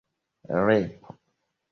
[0.67, 0.79] repo